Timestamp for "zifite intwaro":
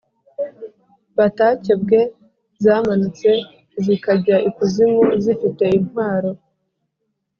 5.23-6.31